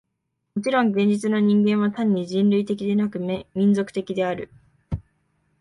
[0.55, 3.19] もちろん現実の人間は単に人類的でなく、
[3.53, 4.49] 民族的である。